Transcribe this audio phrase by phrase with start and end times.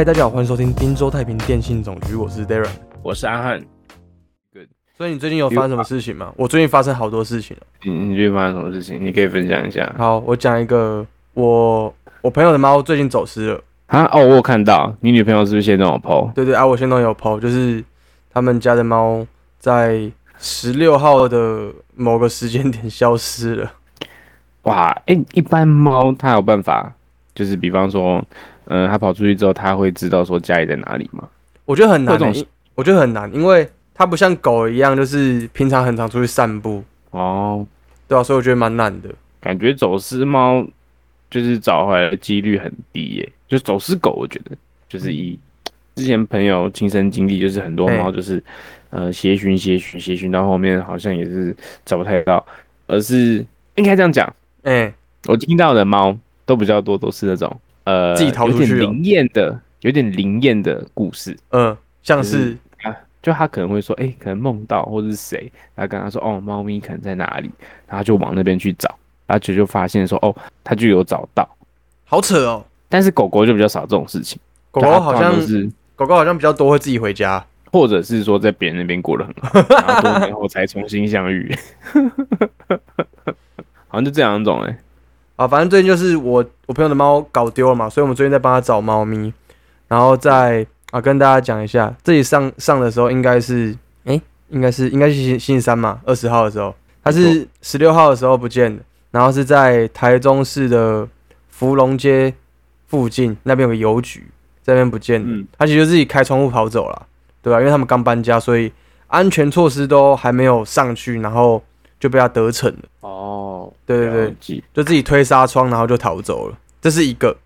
[0.00, 2.70] 嗨，大家好，欢迎收听滨州太平电信总局，我是 Darren。
[3.02, 3.62] 我是阿汉。
[4.96, 6.32] 所以你最近有发生什么事情吗？
[6.38, 7.66] 我最近发生好多事情了。
[7.82, 8.98] 你你最近发生什么事情？
[8.98, 9.94] 你可以分享一下。
[9.98, 13.62] 好，我讲一个，我我朋友的猫最近走失了。
[13.88, 16.32] 啊哦，我有看到你女朋友是不是先跟我 PO？
[16.32, 17.84] 对对啊，我现在有 PO，就是
[18.32, 19.26] 他们家的猫
[19.58, 23.70] 在十六号的某个时间点消失了。
[24.62, 26.90] 哇，哎、一般猫它有办法，
[27.40, 28.22] 就是比方说，
[28.66, 31.26] 嗯、它跑出去之后，它会知道说家里在哪里吗？
[31.64, 32.14] 我觉得很难、
[32.74, 37.66] 我觉得很难，因为它不像狗一样，就是平常很常出去散步，哦，
[38.06, 39.08] 对啊，所以我觉得蛮难的。
[39.40, 40.62] 感觉走失猫
[41.30, 43.32] 就是找回来的几率很低耶。
[43.48, 44.54] 就走失狗，我觉得
[44.86, 45.38] 就是以
[45.94, 48.44] 之前朋友亲身经历，就是很多猫就是
[48.90, 52.44] 呃协寻协寻协寻到后面好像也是找不太到，
[52.86, 53.42] 而是
[53.76, 54.30] 应该这样讲。
[54.64, 54.92] 哎、
[55.26, 56.14] 我听到的猫
[56.50, 61.36] 都比较多，都是那种呃自己逃出去哦有点灵验的，有点灵验的故事。
[61.50, 62.92] 嗯，像就是啊
[63.22, 67.48] 就他可能会说，哎、可能梦到或者是谁，他跟他说，哦，猫咪可能在哪里，
[67.86, 68.88] 然后就往那边去找，
[69.28, 70.34] 然后就就发现说，哦，
[70.64, 71.48] 他就有找到。
[72.04, 72.64] 好扯哦。
[72.88, 74.40] 但是狗狗就比较少这种事情，
[74.72, 77.44] 狗狗好像是，狗狗好像比较多会自己回家。
[77.72, 81.54] 或者是说在别人那边过得很好， 然后多年后才重新相遇，
[83.86, 84.76] 好像就这两种哎、
[85.40, 89.32] 啊，反正最近就是我我朋友的猫搞丢了嘛，所以我们最近在帮他找猫咪，
[89.88, 93.74] 然后再啊跟大家讲一下，这里上上的时候应该是
[94.04, 94.20] 诶，
[94.50, 98.82] 应该是应该是星星期三嘛，二十号的时候，它是十六号的时候不见的，
[99.12, 101.08] 然后是在台中市的
[101.48, 102.34] 芙蓉街
[102.88, 104.26] 附近那边有个邮局，
[104.62, 105.48] 在那边不见的，嗯。
[105.56, 107.06] 他其实自己开窗户跑走了，
[107.40, 108.70] 对吧、因为他们刚搬家，所以
[109.06, 111.62] 安全措施都还没有上去，然后
[112.00, 112.78] 就被他得逞了。
[113.02, 117.36] 哦，对对对就自己推纱窗，然后就逃走了，这是一个。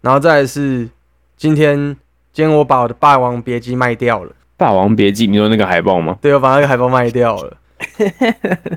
[0.00, 0.88] 然后再来是
[1.36, 1.76] 今天，
[2.32, 6.16] 今天我把我的《霸王别姬》卖掉了，霸王别姬，你说那个海报吗？
[6.20, 7.56] 对，我把那个海报卖掉了，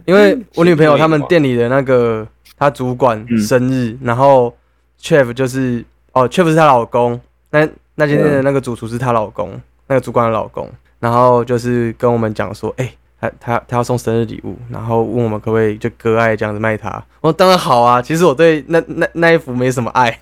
[0.06, 2.26] 因为我女朋友他们店里的那个
[2.58, 4.56] 她主管嗯生日，然后
[5.02, 5.84] chef 就是
[6.14, 7.20] 哦，chef 是她老公，
[7.52, 10.70] 那那今天的那个主厨是她老公，那个主管的老公，
[11.00, 12.90] 然后就是跟我们讲说，哎、
[13.20, 16.90] 他他他要送生日礼物，然后问我们可不可以就割爱这样子卖他。
[17.22, 20.20] 我说当然好啊，其实我对那那那一幅没什么爱，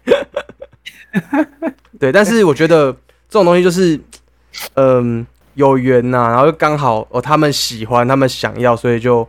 [1.99, 2.91] 对，但是我觉得
[3.29, 3.99] 这种东西就是，
[4.75, 5.25] 嗯，
[5.55, 9.27] 有缘呐、然后就刚好哦，他们喜欢，他们想要，所以就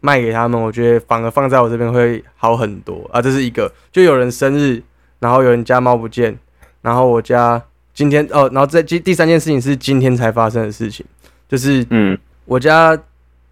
[0.00, 0.60] 卖给他们。
[0.60, 3.20] 我觉得反而放在我这边会好很多啊。
[3.20, 4.82] 这是一个，就有人生日，
[5.18, 6.38] 然后有人家猫不见，
[6.82, 7.60] 然后我家
[7.92, 11.04] 今天哦，然后这第第三件事情是今天才发生的事情，
[11.48, 12.98] 就是嗯，我家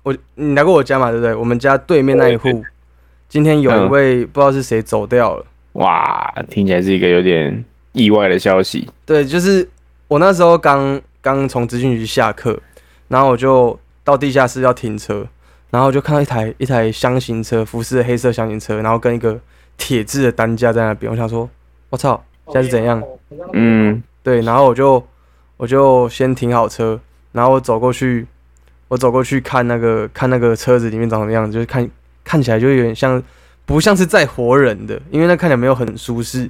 [0.03, 1.35] 我你来过我家嘛，对不对？
[1.35, 2.65] 我们家对面那一户，
[3.29, 5.45] 今天有一嗯位不知道是谁走掉了。
[5.73, 8.89] 哇，听起来是一个有点意外的消息。
[9.05, 9.69] 对，就是
[10.09, 12.59] 我那时候刚刚从资讯局下课，
[13.09, 15.27] 然后我就到地下室要停车，
[15.71, 19.39] 然后就看到一台一台箱型车，福斯的黑色箱型车，然后跟一个
[19.77, 21.13] 铁质的担架在那边。
[21.13, 21.49] 我想说，
[21.91, 23.03] 我操，现在是怎样？
[23.53, 25.05] 嗯，对，然后我就
[25.59, 26.99] 我就先停好车，
[27.33, 28.27] 然后我走过去，
[28.89, 31.89] 我走过去看那个看那个车子里面长什么样子，就是看
[32.25, 33.23] 看起来就有点像
[33.65, 36.49] 不像是在活人的，因为那看起来没有很舒适，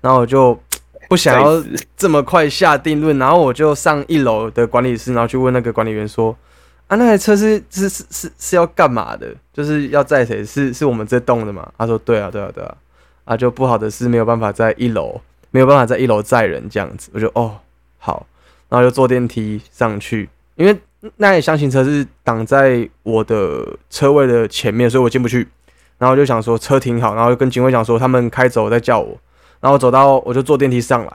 [0.00, 0.58] 然后我就
[1.08, 1.62] 不想要
[1.96, 6.36] 这么快下定论，然后我就上一楼的管理室，然后去问那个管理员说
[6.86, 9.34] ：“啊，那台车是是是是是要干嘛的？
[9.52, 10.44] 就是要载谁？
[10.44, 12.76] 是是我们这栋的吗？”他说：“对啊，对啊，对啊。”
[13.24, 15.20] 啊，就不好的是没有办法在一楼，
[15.50, 17.10] 没有办法在一楼载人这样子。
[17.12, 17.58] 我就哦
[17.98, 18.26] 好，
[18.68, 20.76] 然后就坐电梯上去，因为
[21.16, 25.46] 那台箱型车是挡在我的车位的前面，所以我进不去。
[25.98, 29.16] 然后我就想说车停好，然后就跟警卫讲说他们开走再叫我。
[29.60, 31.06] 然后走到我就坐电梯上来，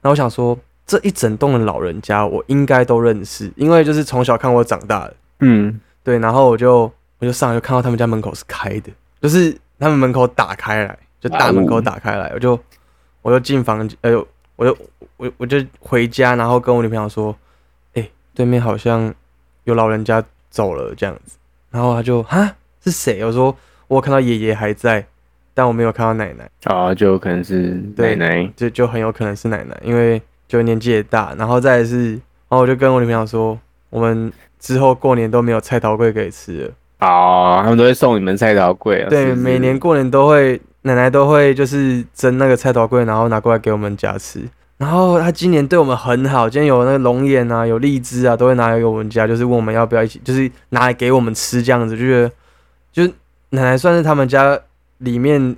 [0.00, 6.18] 然后我想说这一整栋的老人家我应该都认识，因为就是从小看我长大的，嗯，对。
[6.18, 12.58] 然后我就我就上来就看到他们家门口是开的，就是他们门口打开来，就大门口打开来，我就
[13.22, 14.26] 我就进房间，哎呦，
[14.56, 14.76] 我就
[15.16, 17.36] 我我就回家，然后跟我女朋友说，
[17.94, 19.14] 哎、对面好像
[19.64, 21.36] 有老人家走了这样子，
[21.70, 23.24] 然后他就哈是谁？
[23.24, 23.54] 我说
[23.88, 25.04] 我看到爷爷还在，
[25.52, 26.48] 但我没有看到奶奶。
[26.64, 28.50] 啊，就有可能是奶对奶。
[28.56, 32.20] 就就很有可能是奶奶，因为就年纪也大，然后再来是，然
[32.50, 33.58] 后我就跟我女朋友说，
[33.90, 36.70] 我们之后过年都没有菜头粿可以吃了。
[37.00, 39.08] 哦，他们都会送你们菜头粿啊。
[39.08, 44.40] 对，是是每年过年都会，奶奶都会就是蒸那个菜头粿，然后拿过来给我们家吃。
[44.76, 52.30] 然后他今年对我们很好，今天有那个龙眼啊，有荔枝啊，都会拿来给我们家，就是问我们要不要一起，就是拿来给我们吃这样子，就觉得
[52.92, 53.08] 就是
[53.50, 54.58] 奶奶算是他们家
[54.98, 55.56] 里面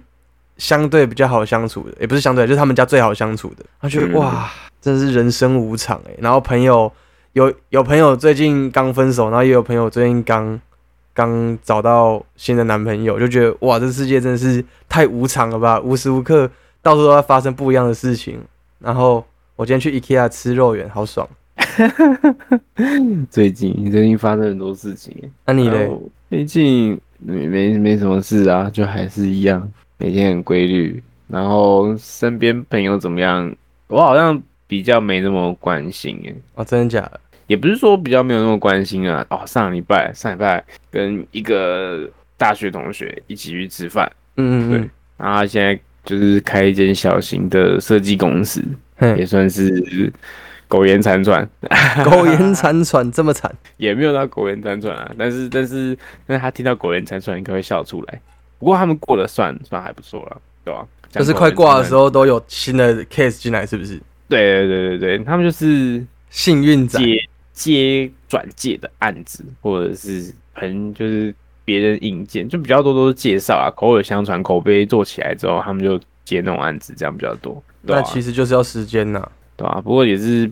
[0.59, 3.65] 相对比较好相处的，也不是相对，就是他们家最好相处的。
[3.81, 4.51] 他觉得、嗯哇，
[4.83, 6.15] 真是人生无常哎。
[6.19, 6.93] 然后朋友
[7.33, 10.61] 有有朋友最近刚分手，然后也有朋友最近刚
[11.15, 15.81] 刚找到新的男朋友，就觉得哇，这世界真的是太无常了吧！
[15.81, 16.51] 无时无刻
[16.83, 18.39] 到处都在发生不一样的事情。
[18.79, 19.25] 然后
[19.57, 21.29] 我今天去 IKEA 吃肉圆，好爽。
[23.31, 25.15] 最近最近发生很多事情，
[25.45, 25.91] 那你嘞？
[26.29, 31.03] 最近没没没什么事啊，就还是一样，每天很规律。
[31.29, 33.55] 然后身边朋友怎么样？
[33.89, 36.35] 我好像比较没那么关心诶。
[36.55, 37.21] 哦，真的假的？
[37.47, 39.25] 也不是说比较没有那么关心啊。
[39.31, 44.11] 哦，上礼拜上礼拜跟一个大学同学一起去吃饭。
[44.37, 44.91] 嗯嗯嗯。
[45.17, 48.65] 然后现在就是开一间小型的设计公司，
[49.19, 50.11] 也算是。
[50.69, 51.49] 苟延残喘，
[52.03, 55.09] 苟延残喘这么惨，也没有到苟延残喘啊。
[55.17, 58.21] 但是，但是，但是他听到苟延残喘，应该会笑出来。
[58.59, 60.85] 不过他们过得算算还不错了，对吧？
[61.13, 64.03] 就是快挂的时候都有新的 case 进来，是不是？
[64.29, 67.17] 对对对对对，他们就是幸运接
[67.53, 71.33] 接转介的案子，或者是很就是
[71.67, 77.63] 别人引荐，就比较多都是介绍啊，口耳相传，口碑做起来之后，他们就接那种案子，这样比较多。
[77.83, 79.29] 那其实就是要时间呐。
[79.57, 79.81] 对啊？
[79.83, 80.51] 不过也是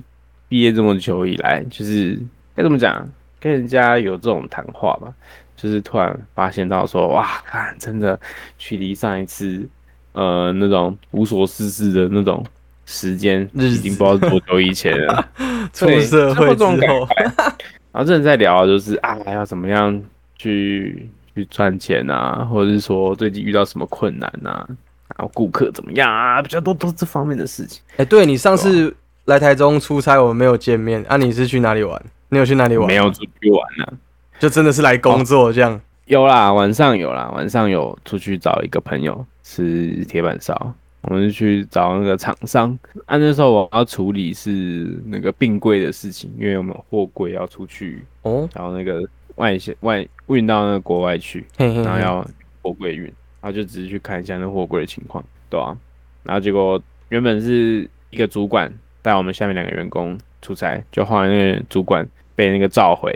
[0.49, 2.19] 毕业这么久以来，就是
[2.55, 3.07] 该怎么讲，
[3.39, 5.13] 跟人家有这种谈话吧，
[5.57, 8.19] 就是突然发现到说，哇，看真的
[8.57, 9.69] 距离上一次，
[10.13, 12.43] 呃，那种无所事事的那种
[12.87, 15.29] 时间，已经不知道多久以前了。
[15.75, 16.77] 出社会之后，
[17.93, 20.03] 然后这人在聊，就是啊，要怎么样
[20.45, 24.67] 去去赚钱啊，或者是说最近遇到什么困难啊？
[25.17, 26.43] 然后顾客怎么样啊？
[26.43, 27.83] 比较多都是这方面的事情。
[27.97, 28.95] 哎，对你上次
[29.25, 31.17] 来台中出差，我们没有见面啊？
[31.17, 32.01] 你是去哪里玩？
[32.29, 32.87] 你有去哪里玩？
[32.87, 33.99] 没有出去玩呢，
[34.39, 35.81] 就真的是来工作这样。
[36.07, 40.75] 有啦，晚上有啦，晚上有出去找一个朋友吃铁板烧。
[41.07, 52.27] 我们去找那个厂商，啊，那时候我要处理是那个并柜的事情，因为我们货柜要出去哦，然后那个外线外运到那个国外去，然后要
[52.63, 53.13] 货柜运。
[53.41, 55.77] 然后就只是去看一下那货柜的情况，对啊。
[56.23, 58.73] 然后结果原本是一个主管
[59.03, 63.13] 带我们下面两个员工出差，就后来那个主管被那个召回，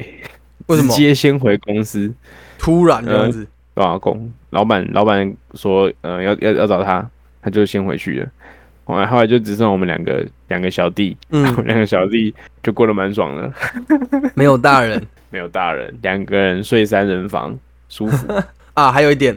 [0.67, 0.93] 为什么？
[0.95, 2.13] 直接先回公司，
[2.59, 7.11] 突然这样子，对啊，公老板老板说，呃，要要要找他，
[7.41, 8.29] 他就先回去了。
[8.85, 13.51] 后来后来就只剩我们两个两个小弟，嗯， 两个小弟就过得蛮爽的，
[14.37, 17.59] 没有大人，没有大人，两个人睡三人房，
[17.89, 18.33] 舒服。
[18.75, 18.93] 啊。
[18.93, 19.37] 还有一点。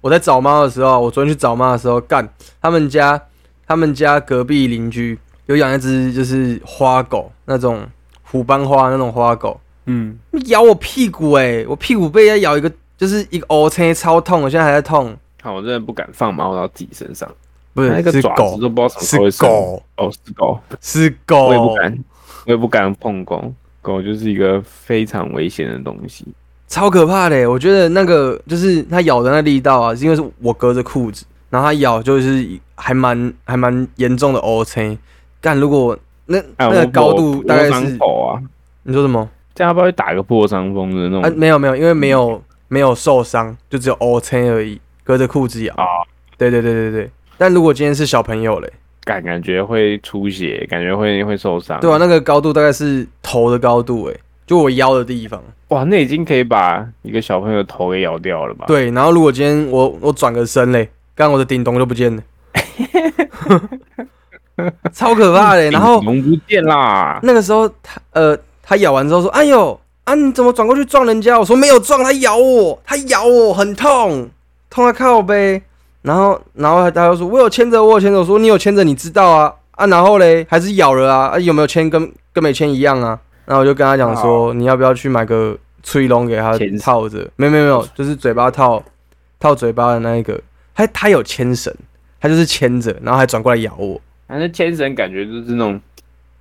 [0.00, 2.26] 我在找猫的时候，我昨天去找猫的时候，干
[2.62, 3.20] 他们家，
[3.66, 7.84] 他们家隔壁邻居有养一只就是花狗，那种
[8.22, 15.16] 虎斑花那种花狗，嗯，咬我屁股哎，我屁股被它咬一个，就是一个凹青，超痛，我现在还在痛。
[15.42, 17.28] 好，我真的不敢放猫到自己身上，
[17.74, 22.04] 不是，那个爪子，都不知道什么是狗，哦，是狗，是狗，我也不敢，
[22.46, 23.52] 我也不敢碰狗，
[23.88, 26.26] 狗就是一个非常危险的东西。
[26.68, 34.98] 超可怕的，我觉得那个就是它咬的那力道啊，是因为是我隔着裤子，然后它咬就是还蛮还蛮严重的 O C。
[35.40, 37.98] 但如果那那个高度大概是，
[38.82, 39.26] 你说什么？
[39.54, 41.22] 这样要不要打个破伤风的那种？
[41.22, 45.72] 啊没有没有，因为没有没有受伤，就只有 O C 而已，隔着裤子咬。
[45.74, 45.84] 啊，
[46.36, 47.10] 对对对对对。
[47.38, 48.70] 但如果今天是小朋友嘞，
[49.08, 51.80] 感感觉会出血，感觉会会受伤。
[51.80, 54.14] 对啊，那个高度大概是头的高度，哎。
[54.46, 58.64] 就我腰的地方，哇，那已经可以把一个小朋友的头给咬掉了吧？
[58.66, 62.22] 对，然后如果今天我我转个身嘞，刚我的顶咚就不见了，
[64.94, 65.70] 超可怕的。
[65.70, 67.20] 然后龙不见啦。
[67.22, 74.30] 那个时候他呃，他咬完之后说：“哎呦啊，你怎么转过去撞人家？”我说：“没有撞，他咬我，他咬我很痛，
[74.70, 75.60] 痛啊靠背。”
[76.02, 83.18] 然后然后他又说：“我有牵着，我有牵着。”我说：“你有牵着，你知道啊啊。”然后嘞，还是咬了啊啊，有没有牵跟跟没牵一样啊？
[83.44, 87.28] 然后我就跟他讲说，你要不要去买个吹龙给他套着？
[87.36, 88.82] 没有没有没有，就是嘴巴套
[89.40, 90.40] 套嘴巴的那一个。
[90.74, 91.74] 他他有牵绳，
[92.20, 94.00] 他就是牵着，然后还转过来咬我。
[94.28, 95.80] 反正牵绳感觉就是那种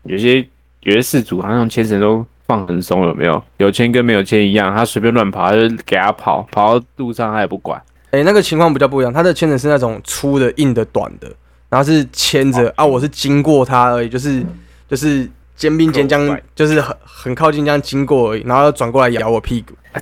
[0.03, 0.45] 有些
[0.81, 3.41] 有些事主好像牵绳都放很松，有没有？
[3.57, 7.81] 有牵跟没有牵一样，他随便乱跑，他就给他跑，跑到路上他也不管。
[8.11, 11.27] 哎，那个情况比较不一样，他的牵绳是那种粗的、硬的、短的，
[11.69, 14.43] 然后是牵着啊，我是经过他而已，就是
[14.89, 15.29] 就是。
[15.57, 19.73] 肩并肩将就是很很靠近这样经过而已，然后转过来咬我屁股。
[19.91, 19.99] 啊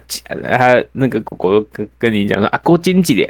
[0.58, 3.30] 他那个狗狗跟跟你讲说阿哥经济点，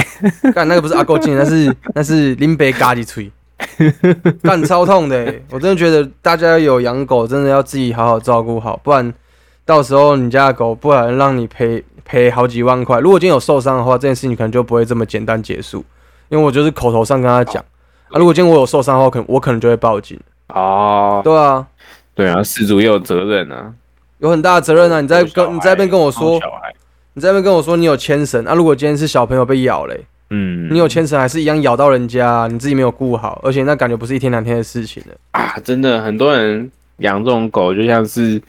[0.52, 3.32] 干那个不是阿哥经，那是 那是林北咖喱吹，
[4.44, 5.34] 干超痛的。
[5.48, 9.10] 我真的觉得大家有养狗，真的要自己好好照顾好，不然
[9.64, 12.98] 到时候你家的狗不然让你赔赔好几万块。
[13.00, 15.84] 如果今天有受伤的话，这件事情可能就不会这么简单结束。
[16.28, 17.62] 因为我就是口头上跟他讲
[18.08, 20.18] 啊，如果今天我有受伤的话，可能我可能就会报警。
[20.48, 21.66] 哦，对啊，
[22.14, 23.72] 对啊，事主也有责任啊。
[24.18, 25.00] 有很大的责任啊！
[25.00, 26.40] 你在跟你在那边跟我说，
[27.14, 28.54] 你在那边跟我说你有牵绳啊？
[28.54, 35.14] 如果今天是小朋友被咬嘞，嗯，你有牵绳还是一样咬到人家，你自己没有顾好，而且那感觉不是一天两天的事情了。
[35.32, 38.40] 啊，真的很多人养这种狗，就像是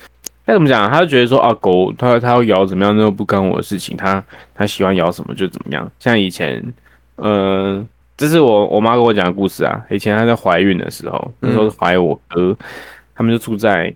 [0.45, 4.23] 该怎么讲，他就觉得说啊，狗他他要咬怎么样，那都不干我的事情，他
[4.53, 5.89] 他喜欢咬什么就怎么样。
[5.99, 6.61] 像以前，
[7.15, 7.85] 呃，
[8.17, 9.81] 这是我我妈跟我讲的故事啊。
[9.89, 12.55] 以前她在怀孕的时候，那时候怀我哥，
[13.15, 13.93] 他们就住在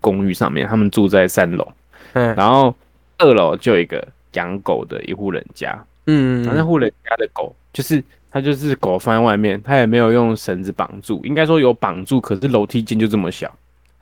[0.00, 1.66] 公寓上面，他们住在三楼，
[2.12, 2.72] 嗯然后
[3.18, 13.52] 二楼就有一个养狗的一户人家，嗯然后那户人家的狗就是它就是狗放在外面，它也没有用绳子绑住，应该说有绑住，可是楼梯间就这么小，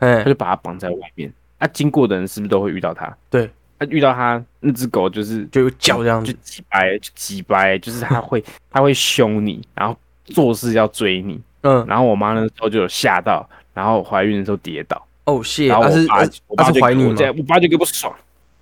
[0.00, 1.32] 哎他就把它绑在外面。
[1.58, 3.14] 啊，经过的人是不是都会遇到它？
[3.30, 11.40] 对，他遇到它那只狗就是就有叫这样就子，挤掰就挤掰，就是它会 它会凶你，然后做事要追你。
[11.62, 18.14] 嗯，然后我妈那时候就有吓到，然后怀孕的时候跌倒，哦谢，然后我爸我爸就怀你吗我爸就给我爽。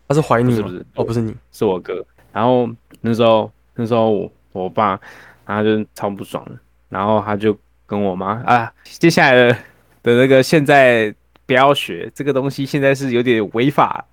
[0.09, 2.03] 他是怀你是不是哦不是你，是我哥。
[2.33, 2.69] 然后
[3.03, 4.99] 那时候那时候我我爸
[5.45, 6.53] 然后就超不爽的，
[6.88, 9.53] 然后他就跟我妈啊，接下来的
[10.03, 11.15] 的那个现在
[11.47, 14.05] 不要学这个东西，现在是有点违法，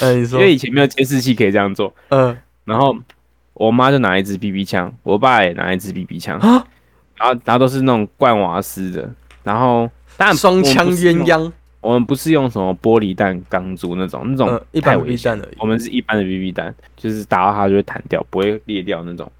[0.00, 0.40] 嗯 你说。
[0.40, 1.94] 因，为以前没有监视器可以这样做。
[2.08, 2.36] 嗯。
[2.64, 2.96] 然后
[3.52, 6.66] 我妈就拿一支 BB 枪，我爸也拿一支 BB 枪，啊，
[7.16, 9.08] 然后然后都是那种灌瓦斯的，
[9.42, 9.88] 然后
[10.34, 15.38] 双枪鸳鸯，我们不是用什么玻璃弹、钢珠那种，那种嗯，一般的太危险。
[15.38, 15.56] 弹而已。
[15.58, 15.66] 我。
[15.66, 19.30] 们是一般的 BB 弹，就是打到它就会弹掉，不会裂掉那种。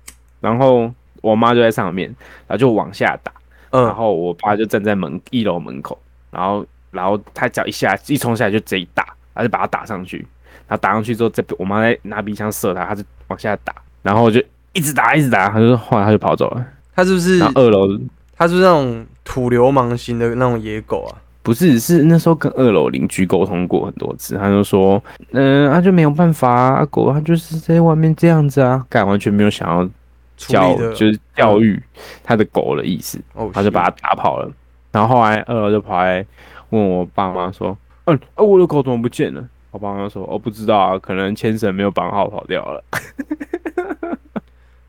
[0.41, 2.09] 然后我妈就在上面，
[2.47, 3.33] 然后就往下打，
[3.71, 5.99] 然嗯，后我爸就站在门一楼门口，
[6.35, 10.19] 然后然后他脚一下一冲下来就直接打，他就把他打上去，
[10.67, 16.67] 然后打上去之后，再我妈再拿鼻枪射他，他就往下打，然后我就一直打一直打，他就后来他就跑走了。
[16.95, 17.99] 他是不是二楼。
[18.37, 21.15] 他是不是那种土流氓型的那种野狗啊？
[21.45, 25.01] 不是，是那时候跟二楼邻居沟通过很多次，他就说，
[25.31, 29.89] 嗯、他就没有办法啊，啊狗他就是在外面这样子啊，干完全没有想要
[30.37, 31.81] 教就是教育
[32.25, 34.51] 他的狗的意思，哦，他就把它打跑了。
[34.95, 36.25] 然后后来二楼就跑来
[36.71, 39.45] 问我爸妈说，嗯，啊我的狗怎么不见了？
[39.73, 42.85] 我爸妈说，哦不知道啊，可能牵绳没有绑好跑掉了。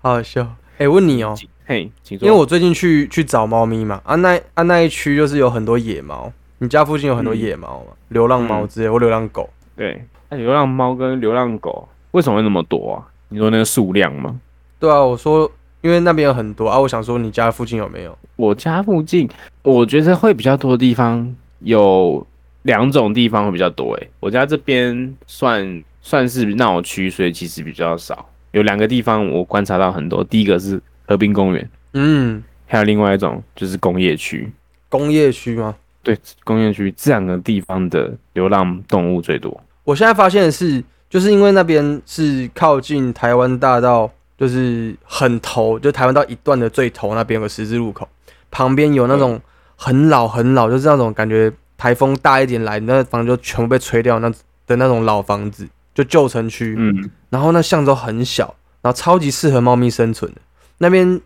[0.00, 0.48] 好好笑。
[0.78, 1.34] 哎，问你哦，
[1.66, 2.26] 嘿，请说。
[2.26, 9.50] 因为我最近去去找猫咪嘛，啊那啊那一区就是有很多野猫，你家附近有很多嗯野猫嘛，流浪猫之类或流浪狗。
[9.76, 13.04] 对，那流浪猫跟流浪狗为什么会那么多啊？
[13.28, 14.40] 你说那个数量吗？
[14.80, 15.50] 对啊，我说
[15.82, 18.18] 因为那边有很多啊，我想说你家附近有没有？
[18.36, 19.28] 我家附近，
[19.62, 22.26] 我觉得会比较多的地方有
[22.62, 23.94] 两种地方会比较多。
[23.94, 28.28] 诶，我家这边算算是闹区，所以其实比较少。
[28.52, 34.50] 有两个地方我观察到很多，第一个是河滨公园，嗯，还有另外一种就是工业区。
[34.88, 35.76] 工业区吗？
[36.02, 39.60] 对，工业区这两个地方的流浪动物最多。
[39.84, 48.06] 我现在发现的是，就是因为那边是靠近台湾大道，就是很头，就台湾到一段的最头那边有个十字路口，
[48.50, 49.40] 旁边有那种
[49.76, 54.30] 很老很老，就是那种感觉台风大一点来，那房子就全部被吹掉那
[54.66, 56.74] 的那种老房子，就旧城区。
[56.76, 60.40] 嗯，然后那巷子都很小，然后超级适合猫咪生存的。
[60.78, 61.20] 那边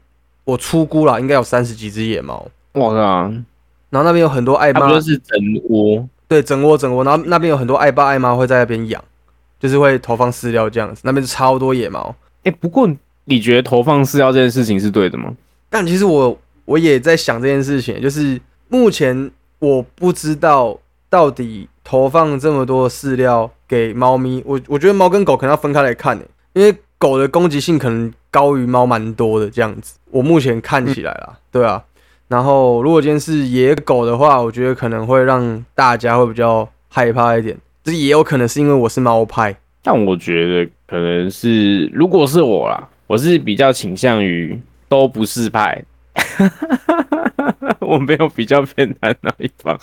[0.45, 2.47] 我出估了，应该有三十几只野猫。
[2.75, 2.97] 我靠，
[3.91, 5.37] 然后那边有很多爱妈就是整
[5.69, 6.09] 窝？
[6.29, 7.03] 对，整窝整窝。
[7.03, 9.03] 然后那边有很多爱爸爱妈会在那边养，
[9.59, 11.01] 就是会投放饲料这样子。
[11.05, 12.15] 那边超多野猫。
[12.45, 12.91] 哎、不过
[13.25, 15.35] 你觉得投放饲料这件事情是对的吗？
[15.69, 20.79] 但其实我我也在想这件事情，就是目前我不知道
[21.09, 29.95] 到底投放这么多饲料给猫咪，我我觉得猫跟狗可能要分开来看呢，因为狗的攻击性可能高于猫蛮多的这样子。
[30.11, 31.83] 我目前看起来啦，对啊。
[32.29, 39.57] 然后如果今天是野狗的话，我觉得可能会让大家会比较害怕一点，这也有可能是因为我是猫派。
[39.83, 45.81] 但我觉得可能是，如果是我啦，我是比较倾向于都不是派，
[47.79, 49.79] 我没有比较偏袒哪一方。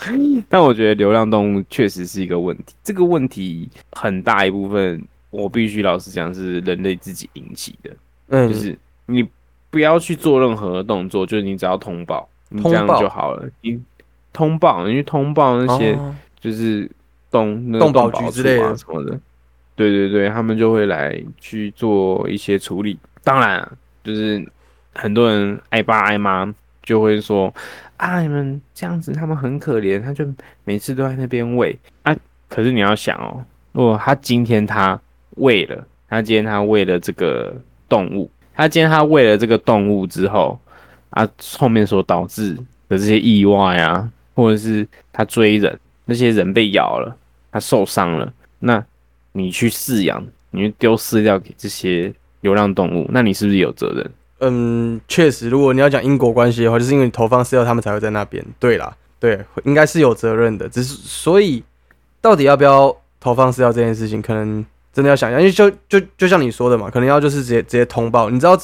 [0.50, 7.90] 但我觉得流浪动物确实是一个问题，这个问题很大一部分，我必须老实讲是人类自己引起的，
[8.28, 9.26] 嗯，就是你
[9.70, 13.48] 不要去做任何动作，就是你只要通报，你这样就好了。
[13.62, 13.80] 你
[14.30, 15.94] 通报，你去通报那些。
[15.94, 16.88] 哦就是
[17.32, 19.18] 动那动保保局之类的什么的，
[19.78, 22.98] 对对对，他们就会来去做一些处理。
[23.22, 23.66] 当然、
[24.02, 24.44] 就是
[24.92, 27.54] 很多人爱爸爱妈就会说
[27.96, 30.26] 啊，你们这样子，他们很可怜，他就
[30.64, 32.12] 每次都在那边喂啊。
[32.48, 35.00] 可是你要想哦，如果他今天他
[35.36, 37.54] 喂了，他今天他喂了这个
[37.88, 40.58] 动物，他今天他喂了这个动物之后
[41.10, 42.54] 啊，后面所导致
[42.88, 47.16] 的这些意外啊，或者是他追人，那些人被咬了，
[47.52, 48.84] 他受伤了，那
[49.38, 54.10] 你去饲养，你去丢饲料给这些流浪动物，那你是不是有责任？
[54.40, 58.44] 嗯，确实，如果你要讲因果关系的话，就是因为你投放饲料，他们才会在那边。
[58.58, 60.68] 对啦，对，应该是有责任的。
[60.68, 61.62] 只是所以，
[62.20, 68.30] 到底要不要投放饲料这件事情，可能真的要想一下，因为就就就像你说的嘛，可能要就是直接直接通报。
[68.30, 68.56] 你知道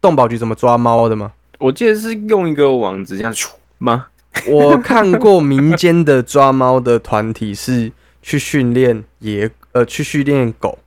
[0.00, 1.32] 动保局怎么抓猫的吗？
[1.58, 3.34] 我记得是用一个网子这样
[3.76, 4.06] 吗？
[4.46, 10.78] 我看过民间的抓猫的团体是去训练野呃去训练狗，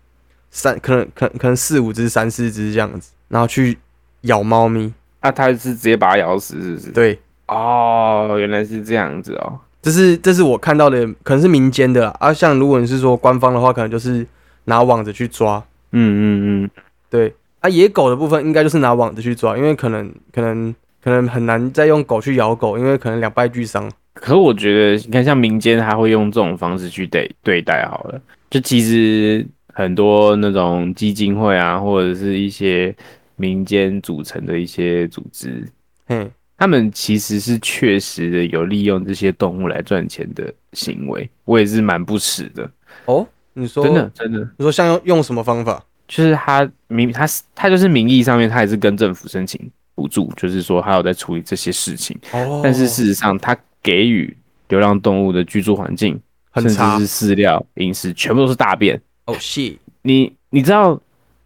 [0.51, 3.77] 三可能可可能四五只三四只这样子，然后去。
[4.23, 4.89] 咬猫咪，
[5.21, 6.91] 那他是直接把它咬死，是不是？
[6.93, 9.59] 对，哦，原来是这样子哦。
[9.81, 12.31] 这是这是我看到的，可能是民间的啊。
[12.31, 14.25] 像如果你是说官方的话，可能就是
[14.63, 15.61] 拿网子去抓。
[15.91, 16.69] 嗯嗯嗯，
[17.09, 17.35] 对。
[17.59, 20.73] 啊，野狗的部分应该就是拿网子去抓，因为可能可能
[21.03, 23.91] 可能很难再用狗去咬狗，因为可能两败俱伤。
[24.13, 28.21] 可我觉得，你看像民间，他会用这种方式去对对待好了。
[28.53, 29.43] 就其实
[29.73, 32.95] 很多那种基金会啊，或者是一些。
[33.35, 35.67] 民间组成的一些组织，
[36.07, 42.69] 嗯，他们其实是确实的有利用这些动物来赚钱的行为，我也是蛮不耻的。
[43.05, 44.39] 哦，你说真的真的？
[44.55, 45.83] 你说像用用什么方法？
[46.07, 49.59] 就是他名他他就是名义上面他也是跟政府申请
[49.95, 52.15] 补助，就是说他有在处理这些事情。
[52.33, 54.37] 哦，但是事实上他给予
[54.69, 56.21] 流浪动物的居住环境，
[56.55, 56.73] 甚至
[57.05, 59.01] 是饲料、饮食，全部都是大便。
[59.25, 59.75] 哦，是。
[60.01, 60.99] 你你知道？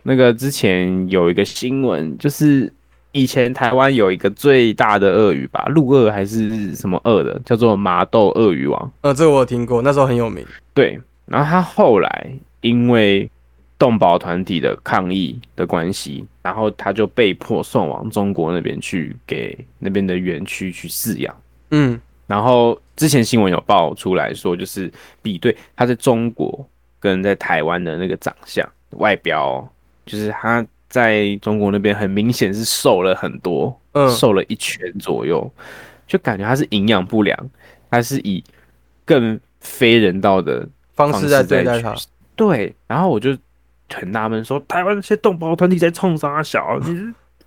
[0.04, 2.72] 那个之前有一个新闻，就是
[3.12, 8.92] 以前台湾有一个最大的鳄鱼吧，陆鳄还是什么鳄的，叫做麻豆鳄鱼王。
[9.02, 10.46] 呃，这个我听过，那时候很有名。
[10.74, 13.30] 对，然后他后来因为
[13.78, 21.36] 动保团体的抗议的关系，然后他就被迫送往中国那边去，给那边的园区去饲养。
[21.72, 26.68] 嗯，然后之前新闻有爆出来说，就是比对他在中国
[27.00, 29.68] 跟在台湾的那个长相外表。
[30.06, 35.52] 就是他在中国那边很明显是瘦了很多，嗯，瘦了一圈左右，
[36.08, 37.38] 就感觉他是营养不良，
[37.92, 38.42] 他是以
[39.04, 41.94] 更非人道的方式在对待他。
[42.38, 43.38] 对，然后我就
[43.94, 46.80] 很纳闷，说台湾那些动保团体在冲啥小？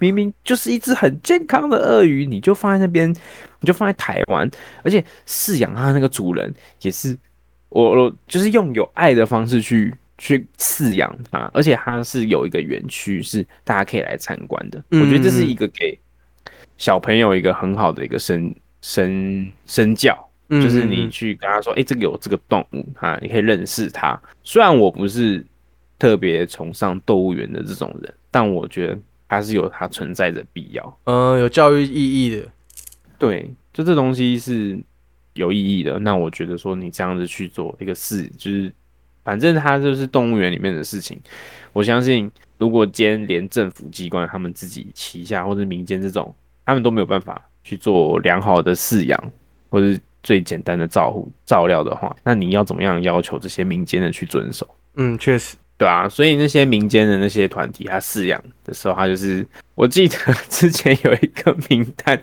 [0.00, 3.08] 你明明就是一只很健康的鳄鱼，你就放在那边，
[3.60, 4.50] 你就放在台湾，
[4.82, 7.16] 而且饲养它那个主人也是
[7.68, 9.94] 我，我就是用有爱的方式去。
[10.22, 14.76] 去饲养它，而且它是有一个园区，是大家可以来参观的。
[14.90, 15.98] 我觉得这是一个给
[16.76, 20.14] 小朋友一个很好的一个身身身教，
[20.50, 25.42] 就是你去跟他说：“哎，这个有这个动物啊，你可以认识它。”虽然我不是
[25.98, 28.98] 特别崇尚动物园的这种人，但我觉得
[29.30, 30.98] 它是有它存在的必要。
[31.04, 32.46] 嗯，有教育意义的。
[33.18, 34.78] 对，就这东西是
[35.32, 35.98] 有意义的。
[35.98, 38.70] 那我觉得说你这样子去做一个事，就是。
[39.22, 41.20] 反正它就是动物园里面的事情，
[41.74, 49.32] 我相信，如果今天连政府机关他们自己旗下或者民间这种，他们都没有办法去做良好的饲养，
[49.68, 54.66] 或者最简单的照护照料的话，那你要怎么样要求这些民间的去遵守？
[54.94, 55.54] 嗯，确实。
[55.80, 60.14] 对啊，所以那些民间的那些团体，他饲养的时候，他就是我记得
[60.50, 62.22] 之前有一个名单，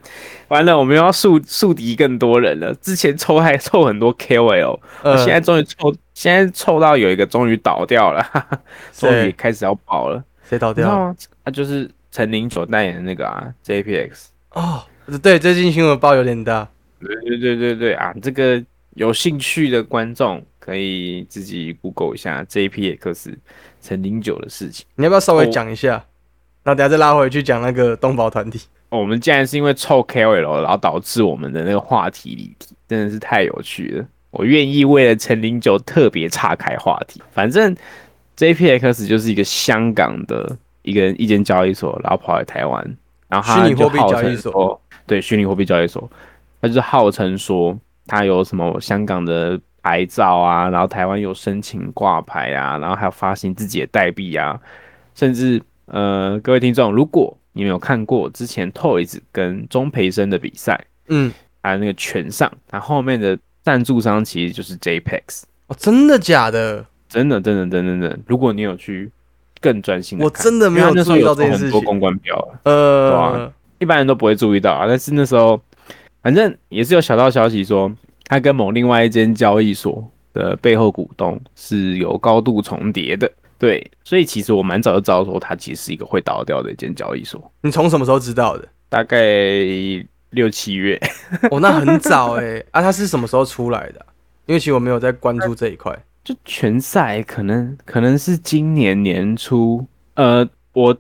[0.49, 2.71] 完了我们要树树敌更多人了。
[2.75, 4.79] 之前抽还抽很多 KOL，
[5.25, 8.23] 现在终于抽，现在抽到有一个终于倒掉了，
[8.93, 10.23] 终于开始要爆了。
[10.47, 11.15] 谁倒掉吗？
[11.43, 14.25] 他就是陈零九代言的那个啊，JPX。
[14.51, 14.83] 哦，
[15.23, 16.69] 对，最近新闻报有点大。
[16.99, 20.45] 对对对对对啊，这个有兴趣的观众。
[20.67, 23.36] 可以自己 Google 一下 JPX
[23.82, 25.91] 陈零九的事情，你要不要稍微讲一下？
[26.62, 28.60] 然后等下再拉回去讲那个东宝团体。
[28.89, 34.06] 我们竟然是因为凑 KOL，然后导致我们的那个话题离题，真的是太有趣了。
[34.32, 37.21] 我愿意为了陈零九特别岔开话题。
[37.32, 37.73] 反正
[38.36, 42.97] JPX 就是一个香港的一个一间交易所，然后跑来台湾，
[43.30, 46.12] 然后虚拟货币交易所，对，虚拟货币交易所，
[46.62, 49.58] 他就是号称说他有什么香港的。
[49.88, 54.60] 牌照啊，然后台湾有申请挂牌啊，然后还有发行自己的代币啊，
[55.15, 61.32] 甚至呃，各位听众，如果你们有看过之前 Toys 跟钟培生的比赛，嗯，
[61.63, 66.86] 还有那个拳上，它后面的赞助商其实就是 JPEX 哦，真的假的？
[67.08, 68.19] 真的，真的，真的，真的。
[68.28, 69.10] 如果你有去
[69.62, 71.71] 更专心，我真的没有注意到这件事情。
[71.71, 74.86] 多公关表，呃，一般人都不会注意到啊。
[74.86, 75.62] 但是那时候，
[76.21, 77.89] 反正也是有小道消息说。
[78.27, 87.51] 他跟某另外一间交易所的背后股东是有高度重叠的，对，所以其实我蛮早就知道说，它其实是一个会倒掉的一间交易所。
[87.61, 88.67] 你从什么时候知道的？
[88.89, 89.17] 大概
[90.29, 90.99] 六七月，
[91.51, 93.99] 哦，那很早哎、 啊，他是什么时候出来的？
[94.01, 94.05] 啊、
[94.45, 95.97] 因为其实我没有在关注这一块。
[96.23, 100.95] 就全赛可能可能是今年年初，呃，我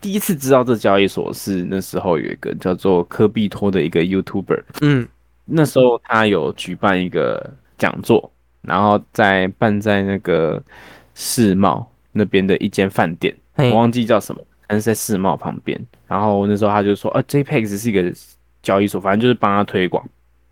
[0.00, 5.08] 第一次知道这交易所是那时候有一个叫做科比托的一个 YouTuber，嗯
[5.54, 8.30] 那时候他有举办一个讲座，
[8.62, 10.62] 然后在办在那个
[11.14, 15.78] 世贸那边的一间饭店，我忘记叫什么，但是在世贸旁边。
[16.06, 18.12] 然后那时候他就说，呃，JPEX 是一个
[18.62, 20.04] 交易所，反正就是帮他推广。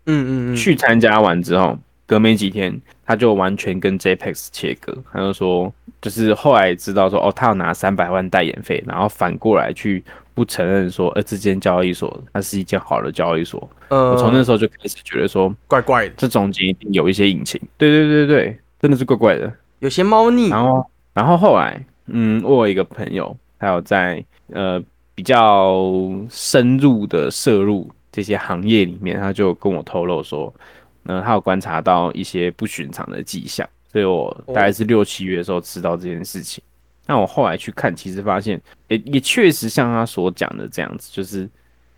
[0.05, 4.95] 嗯嗯嗯，去参加完之后，隔没几天，他就完全跟 JPEX 切割。
[5.13, 13.69] 他就说，就是后来知道说，哦，他要拿三百万代言费，然后反过来去不承认说，呃，这间交易所它是一间好的交易所。
[13.89, 17.61] 呃，我从那时候就开始觉得说，怪怪的，这中间一定有一些隐情。
[17.77, 19.51] 对对对对，真的是怪怪的。
[19.79, 20.49] 有些猫腻。
[20.49, 24.81] 然后，然后后来，嗯，我有一个朋友，他有在呃
[25.13, 25.83] 比较
[26.29, 30.51] 深入的涉入这些行业里面，他就跟我透露说，
[31.03, 36.63] 呃，他有观察到一些不寻常的迹象，所以我大概是六七月的时候知道这件事情。
[37.05, 41.49] 那我后来去看，其实发现也也确实像他所讲的这样子，就是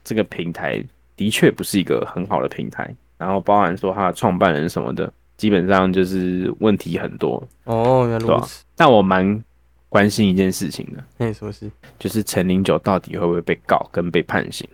[0.03, 0.84] 这个平台
[1.15, 8.63] 的确不是一个很好的平台，然后包含说他的创办人什么的，基本上就是问题很多，哦，原来如此。
[8.75, 9.43] 但我蛮
[9.89, 11.69] 关心一件事情的，那什么事？
[11.99, 14.67] 就是陈零九到底会不会被告跟被判刑？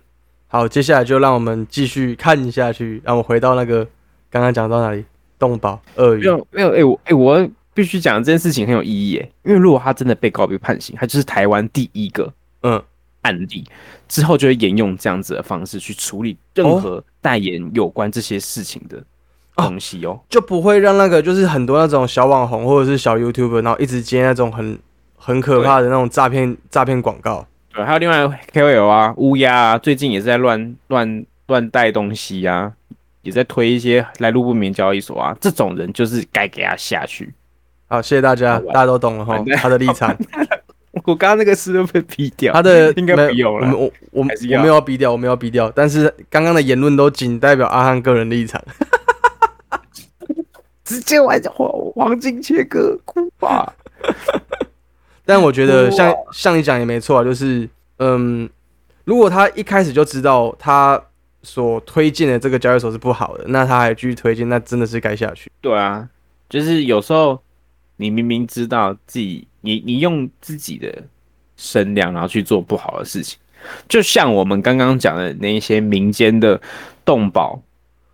[0.46, 3.02] 好，接下来就让我们继续看下去。
[3.04, 3.86] 让我回到那个
[4.30, 5.04] 刚刚讲到哪里？
[5.40, 6.26] 动保鳄鱼没。
[6.26, 12.80] 有没有，哎、我哎、我必须讲这件事情很有意义耶，因为如果他真的被告被判刑，他就是台湾第一个嗯，
[13.22, 13.64] 案例，
[14.06, 19.02] 之后就会沿用这样子的方式去处理任何代言有关这些事情的
[19.56, 20.20] 东西哦。
[20.28, 24.78] 就不会让那个就是很多那种小网红或者是小 YouTuber，然后一直接那种很
[25.16, 27.46] 很可怕的那种诈骗诈骗广告。
[27.72, 32.72] 对，还有另外 KOL 啊，乌鸦啊，最近也是在乱乱乱带东西啊，
[33.22, 37.32] 也在推一些来路不明交易所啊，这种人就是该给他下去。
[37.88, 40.16] 好，谢谢大家，大家都懂了哈他的立场，
[41.04, 43.66] 我刚刚那个是都被逼掉，他的应该没不用了
[44.12, 44.34] 我们。
[44.40, 48.62] 我我没有要逼掉，我没有要逼掉，但是刚刚的言论都仅代表阿汉个人立场。
[50.84, 53.72] 直接玩黄黄金切割，哭吧！
[55.24, 58.50] 但我觉得像像你讲也没错啊，就是嗯，
[59.04, 61.00] 如果他一开始就知道他
[61.42, 65.50] 所推荐的这个交易所是不好的，那他还继续推荐，那真的是该下去。
[65.60, 66.08] 对啊，
[66.48, 67.40] 就是有时候
[67.96, 71.02] 你明明知道自己，你你用自己的
[71.56, 73.38] 声量，然后去做不好的事情，
[73.88, 76.60] 就像我们刚刚讲的那一些民间的
[77.04, 77.60] 动保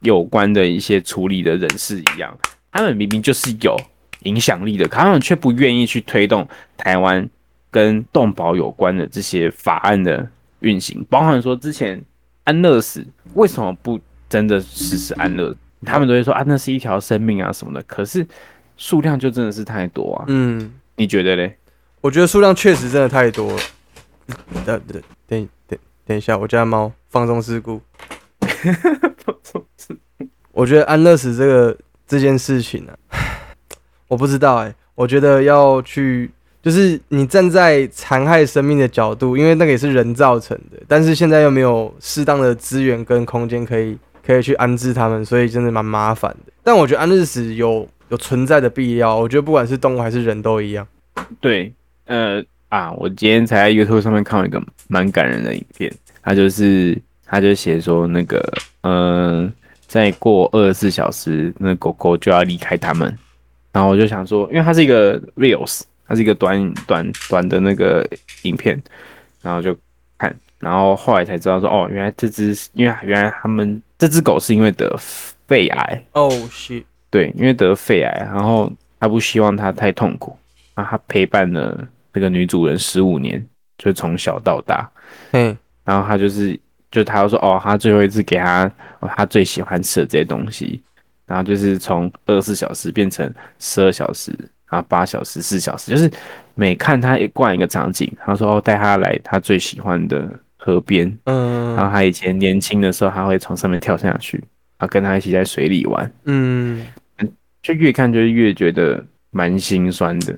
[0.01, 2.37] 有关的一些处理的人士一样，
[2.71, 3.77] 他们明明就是有
[4.21, 7.29] 影响力的，可他们却不愿意去推动台湾
[7.71, 10.29] 跟动保有关的这些法案的
[10.61, 12.01] 运行，包含说之前
[12.47, 15.55] 安乐死为什么不真的实施安乐？
[15.85, 18.27] 他们都会说啊，那是一条生命啊什么的，可是
[18.77, 21.57] 数量就真的是太多啊，嗯，你觉得嘞？
[22.01, 23.59] 我觉得数量确实真的太多了。
[24.65, 27.81] 等等等等等一下，我家的猫放纵事故。
[29.19, 33.19] 放纵事故我觉得安乐死这个这件事情呢、啊，
[34.09, 36.31] 我不知道哎、我觉得要去，
[36.67, 46.53] 就是你站在残害生命的角度，因为那个也是人造成的，但是现在又没有适当的资源跟空间可以可以去安置它们，所以真的蛮麻烦的。
[46.65, 50.85] 但我觉得安乐死有有存在的必要，我觉得不管是动物还是人都一样。
[51.41, 51.73] 对，
[52.07, 55.89] 呃啊，我今天才在 YouTube 上面看到一个蛮感人的影片，
[56.21, 58.45] 他就是他就写说那个，
[58.81, 59.49] 呃，
[59.87, 63.17] 再过二十四小时，那狗狗就要离开他们。
[63.71, 68.09] 然后我就想说，因为它是一个 reels，它是一个短短短的那个
[68.43, 68.81] 影片，
[69.43, 69.77] 然后就
[70.19, 74.97] 看，然后后来才知道说，哦，原来这只是因为原来他们这只狗是因为得
[75.47, 80.37] 肺癌，哦、shit，对，因为得肺癌，然后他不希望它太痛苦，
[80.75, 83.45] 那他陪伴了这个女主人十五年，
[83.79, 84.91] 就从小到大，
[85.33, 86.59] 嗯，然后他就是，
[86.91, 90.83] 就他就说，哦，他最后一次给他，哦，他最喜欢吃的这些东西，
[91.27, 94.33] 然后就是从二十四小时变成十二小时，
[94.69, 96.11] 然后八小时、四小时，就是
[96.55, 104.37] 每看他一逛一个场景，他说，哦，带他来他最喜欢的河边，嗯然后他以前年轻的时候，他会从上面跳下去，
[104.79, 106.13] 然后跟他一起在水里玩。
[106.25, 106.87] 嗯，
[107.63, 110.37] 就越看就越觉得蛮心酸的。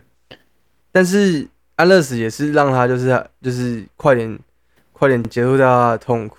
[0.91, 4.39] 但是安乐死也是让他就是就是快点
[4.93, 6.39] 快点结束掉他的痛苦。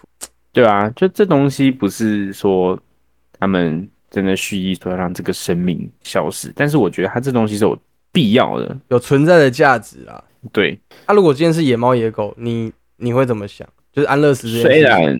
[0.52, 2.78] 对啊，就这东西不是说
[3.40, 7.78] 他们真的蓄意说要让这个生命消失，但是我觉得它这东西是有
[8.12, 8.78] 必要的。
[8.90, 10.24] 有存在的价值啊。
[10.52, 13.68] 对，啊，如果今天是野猫野狗，你你会怎么想？
[13.92, 15.20] 就是安乐死虽然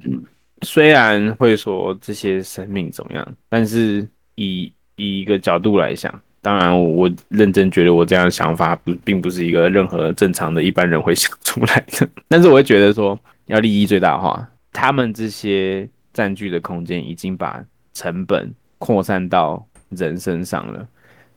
[0.62, 12.08] 虽然会说这些生命怎么样，但是以以一个角度来想，当然我认真觉得我这样的想法不并不是一个任何正常的一般人会想出来的。
[12.30, 17.62] 但是我会觉得说要利益最大化，他们这些占据的空间已经把
[17.94, 20.88] 成本扩散到人身上了。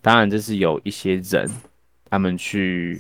[0.01, 1.47] 当然这是有一些人
[2.09, 2.99] 他们去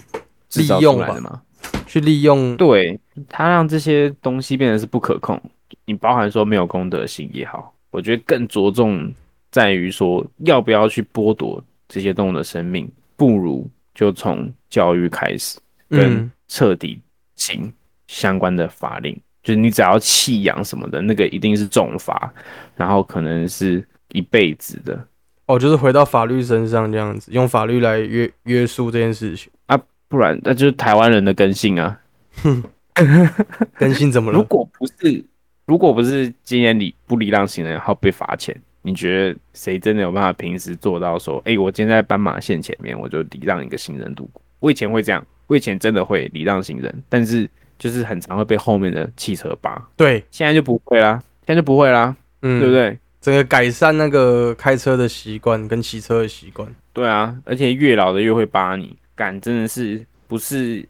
[0.51, 1.41] 制造出来的嘛。
[1.87, 5.41] 去利用，对它让这些东西变得是不可控。
[5.85, 9.13] 你包含说没有公德心也好，我觉得更着重
[9.51, 15.59] 在于说要不要去剥夺这些动物的生命，不如就从教育开始，
[15.91, 16.99] 跟彻底
[17.37, 17.71] 行
[18.07, 19.15] 相关的法令。
[19.43, 22.33] 就是你只要弃养什么的，那个一定是重罚，
[22.75, 25.07] 然后可能是一辈子的。
[25.47, 29.79] 哦，就是回到法律身上这样子，用法律来约约束这件事情啊。
[30.09, 31.99] 不然，那就是台湾人的根性啊！
[32.43, 32.63] 哼
[33.79, 34.39] 根性怎么了？
[34.39, 35.25] 如果不是，
[35.65, 44.43] 如果不是今年你不礼让行人，然后被罚钱，你觉得谁真的有办法平时做到说，哎，我今天在斑马线前面，我就礼让一个行人度过？
[44.61, 47.49] 我以前会这样，我以前真的会礼让行人，但是
[47.79, 49.83] 就是很常会被后面的汽车扒。
[49.97, 52.99] 对，现在就不会啦，现在就不会啦，嗯，对不对？
[53.23, 56.69] 整个改善那个开车的习惯跟骑车的习惯。
[56.93, 58.95] 对啊，而且越老的越会扒你。
[59.15, 60.87] 感真的是不是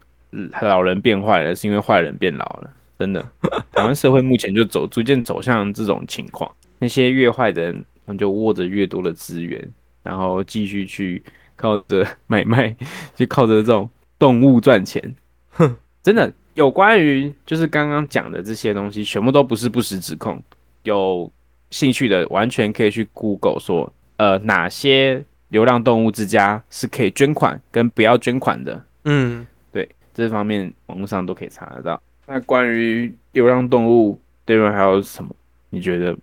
[0.61, 2.69] 老人变坏了，是因为坏人变老了。
[2.97, 3.21] 真的，
[3.71, 6.49] 台湾社会目前就走逐渐走向这种情况。
[6.79, 11.21] 那些越坏的人，他们就握着越多的资源，然后继续去
[11.55, 12.75] 靠着买卖，
[13.15, 15.15] 就靠着这种动物赚钱。
[15.51, 20.41] 哼， 真的有关于就是刚刚讲的这些东西，全部都不是不实指控。
[20.83, 21.31] 有
[21.73, 25.25] 兴趣的完全可以去 Google 说，呃，哪些。
[25.49, 32.01] 流浪动物之家是可以捐款跟不要捐款的，嗯，对，这方面网络上都可以查得到。
[32.25, 35.29] 那关于流浪动物，对面还有什么？
[35.69, 36.17] 你觉得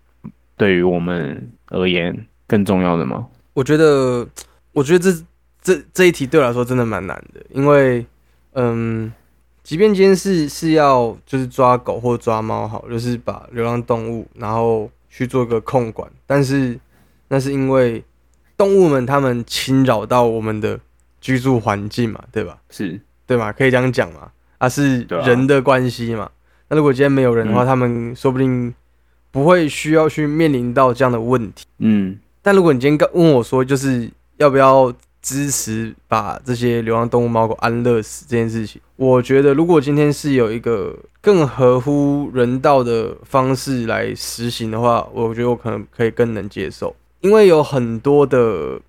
[0.57, 3.25] 对于我们而言更重要的吗？
[3.55, 4.27] 我觉得，
[4.73, 5.25] 我觉得这
[5.63, 8.05] 这这一题对我来说真的蛮难的，因为，
[8.55, 9.13] 嗯，
[9.63, 16.81] 即便今天是是要就是抓狗或抓猫，好，就是把流浪动物然后去做个控管，但是
[17.29, 18.03] 那是因为。
[18.61, 20.79] 动物们，他们侵扰到我们的
[21.19, 22.59] 居住环境嘛，对吧？
[22.69, 23.51] 是对嘛？
[23.51, 24.31] 可以这样讲嘛？
[24.59, 26.31] 啊，是人的关系嘛？
[26.69, 28.75] 那如果今天没有人的话，他们说不定
[29.31, 31.65] 不会需要去面临到这样的问题。
[31.79, 34.93] 嗯，但如果你今天问我说，就是要不要
[35.23, 46.95] 支持把这些流浪动物猫狗安乐死这件事情，我觉得如果今天是有一个更合乎人道的方式来实行的话，我觉得我可能可以更能接受。
[47.21, 48.81] 因为有很多的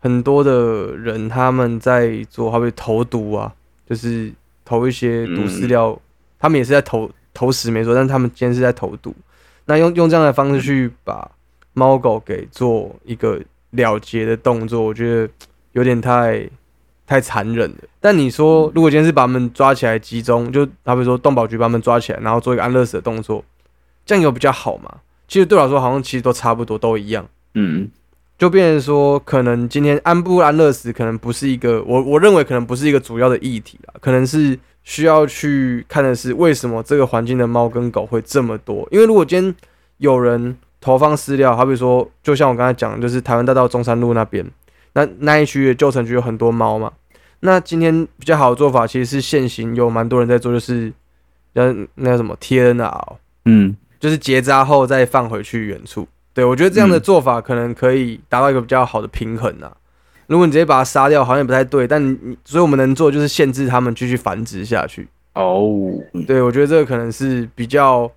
[0.00, 3.54] 很多的人，他们在做，好比投毒啊，
[3.88, 4.32] 就是
[4.64, 5.96] 投一些毒饲料，
[6.40, 9.14] 他们也是在投投食没错，但他们今天是在投毒。
[9.66, 11.30] 那用用这样的方式去把
[11.72, 15.32] 猫狗给做一个了结的动作，我觉得
[15.72, 16.48] 有点太
[17.06, 17.76] 太残忍了。
[18.00, 23.44] 但你说，如果今天是把他们抓起来集中，就好比说动保局把他们抓起来，然后做一个安乐死的动作，
[24.06, 24.92] 这样有比较好嘛？
[25.28, 27.26] 其实对我来说，好像其实都差不多，都一样。
[27.54, 27.88] 嗯，
[28.38, 38.86] 就变成说，可能今天安不安乐死，可能不是一个我我认为可能不是一个主要的议题啦，可能是需要去看的是为什么这个环境的猫跟狗会这么多。
[38.90, 39.54] 因为如果今天
[39.98, 44.44] 有人投放饲料，好比说，就像我刚才讲，就是台湾大道中山路那边，
[44.94, 46.92] 那那一区的旧城区有很多猫嘛。
[47.40, 50.92] 那今天比较好的做法，其实是现行有蛮多人在做，就是
[51.54, 56.06] 那那什么 T N R，嗯，就是结扎后再放回去原处。
[56.34, 59.70] 对，我觉得这样的做法可能可以达到一个比较好的平衡啊。
[60.28, 61.86] 如果你直接把它杀掉，好像也不太对。
[61.86, 65.06] 但你，所以我们能做就是限制它们继续繁殖下去。
[65.34, 65.90] 哦，
[66.26, 68.10] 对，我觉得这个可能是比较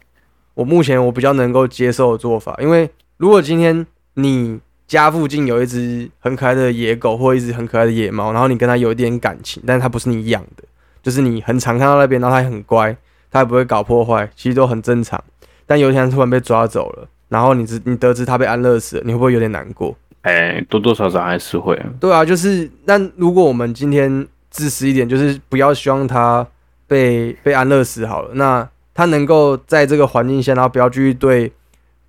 [0.53, 2.55] 我目前我比较能够接受的做法。
[2.61, 10.63] 因为如果今天你家附近有一只很可爱的野狗或一只很可爱的野猫，然后你跟它有一点感情，但是它不是你养的，
[11.01, 12.95] 就是你很常看到那边，然后它很乖，
[13.31, 15.23] 它也不会搞破坏，其实都很正常。
[15.65, 17.07] 但有一天突然被抓走了。
[17.27, 19.93] 然后你知你得知它被安乐死了，你会不会有点难过？
[20.21, 21.75] 哎，多多少少还是会。
[21.99, 26.45] 对啊，就是那如果我们今天自私一点，就是不要希望它
[26.85, 28.29] 被被安乐死好了。
[28.35, 31.51] 那它能够在这个环境下，然后不要继续对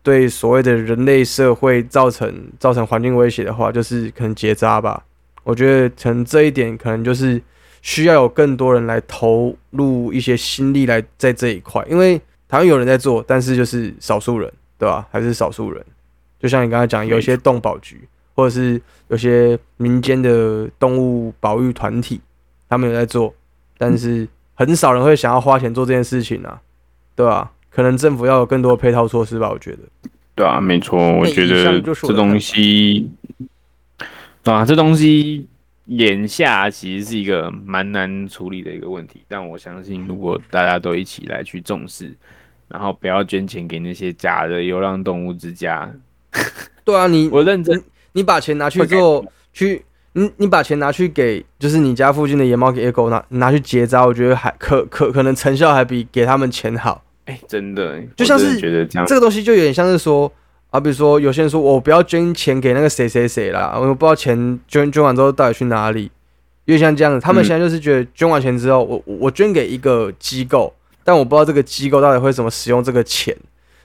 [0.06, 5.02] 对所谓的人类社会造成造成环境威胁的话，就是可能结扎吧。
[5.42, 7.42] 我觉得可能这一点可能就是
[7.82, 12.16] 需要有更多人来投入一些心力来在这一块，因为
[12.48, 14.52] 台湾有人在做，但是就是少数人。
[14.78, 15.08] 对吧？
[15.10, 15.82] 还是少数人，
[16.38, 22.20] 就像你刚才讲，有一些动保局，或者是有些民间的动物保育团体，
[22.68, 23.32] 他们有在做，
[23.78, 26.60] 但是很少人会想要花钱做这件事情啊，
[27.14, 27.50] 对吧？
[27.76, 29.80] 可能政府要有更多配套措施吧，我觉得。
[30.34, 33.10] 对啊，没错，我觉得这东西，
[34.42, 35.46] 对啊，这东西
[35.84, 42.16] 眼下其实是一个蛮难处理的一个问题，但我相信如果大家都一起来去重视，
[42.68, 45.92] 然后不要捐钱给那些假的流浪动物之家
[46.82, 49.84] 对啊，你我认真，你把钱拿去做去，
[50.14, 57.02] 你你把钱拿去给就是你家附近的野猫给野狗拿拿去结扎，我觉得还可可可能成效还比给他们钱好。
[57.26, 59.06] 哎、真的，就像是觉得这样。
[59.06, 60.32] 这个东西就有点像是说
[60.70, 66.10] 啊，比如说有些人说我不要捐钱给那个谁谁谁啦，我不知道钱捐捐完之后到底去哪里，
[66.64, 67.20] 因为像这样子。
[67.20, 73.36] 他们嗯现在就是觉得捐完钱之后，我我我捐给一个机构，但我不知道这个机构到底会怎么使用这个钱，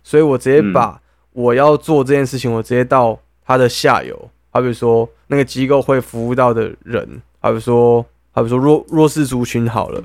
[0.03, 0.73] 所以我直接嗯。
[0.73, 0.99] 把
[1.33, 10.03] 我要做这件事情，我直接到它的下游，好比说那个机构会服务到的人，好比说好比说弱弱势族群好了，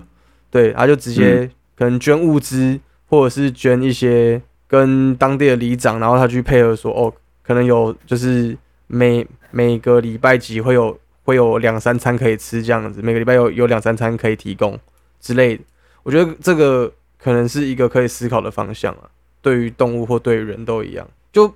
[0.52, 14.78] 对，他就直接可能捐物资，或者是捐一些跟当地的里长，然后他去配合说，哦，可能有就是每每个礼拜几会有会有两三餐可以吃这样子，每个礼拜有有两三餐可以提供
[15.20, 15.62] 之类的。
[16.02, 19.08] 我觉得这个可能是一个可以思考的方向啊，
[19.40, 21.08] 对于动物或对于人都一样。
[21.32, 21.52] 就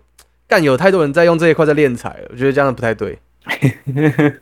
[0.48, 3.18] 干有太多人在用这一块在敛财，我觉得这样不太对。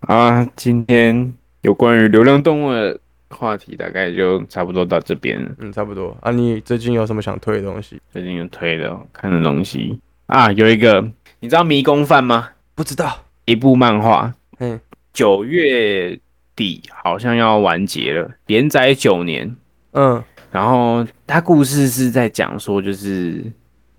[0.00, 2.98] 啊，今天有关于流浪动物
[3.30, 5.50] 话题大概就差不多到这边了。
[5.58, 6.30] 嗯，差不多啊。
[6.30, 8.00] 你最近有什么想推的东西？
[8.12, 11.00] 最近有推的哦看的东西啊，有一个
[11.40, 12.50] 你知道《迷宫饭》吗？
[12.74, 13.24] 不知道。
[13.44, 14.78] 一部漫画，嗯，
[15.12, 16.18] 九月
[16.54, 19.56] 底好像要完结了，连载九年。
[19.92, 23.44] 嗯然后它故事是在讲说，就是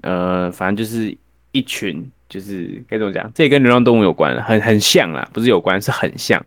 [0.01, 1.15] 呃，反正就是
[1.51, 6.43] 一群，就是该怎么讲，这也跟流浪动物有关，很很像啦，不是有关，是很像，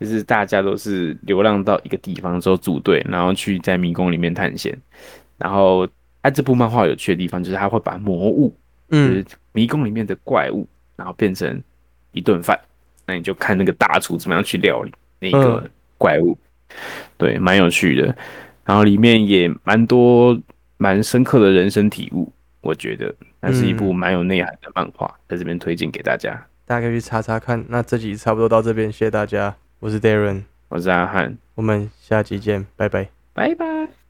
[0.00, 4.76] 就是大家都是流浪到一个地方之后组队，然后去在迷宫里面探险。
[5.38, 5.86] 然后
[6.22, 8.48] 它这部漫画有趣的地方就是他会把魔物，
[8.90, 11.62] 就嗯是迷宫里面的怪物，然后变成
[12.12, 12.58] 一顿饭。
[13.06, 16.38] 那你就看那个大厨怎么样去料理那个嗯怪物，
[17.18, 18.16] 对，蛮有趣的。
[18.64, 20.40] 然后里面也蛮多
[20.78, 26.30] 蛮深刻的人生体悟，我觉得那是一部嗯蛮有内涵的漫画，在这边推荐给大家。
[26.64, 27.62] 大家可以去查查看。
[27.68, 29.54] 那这集差不多到这边，谢谢大家，
[29.84, 33.10] 我是 Darren，我是阿汉，我们下期见，拜拜。
[33.34, 34.03] 拜拜。